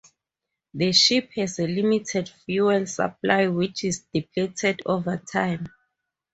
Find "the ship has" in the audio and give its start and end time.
0.73-1.59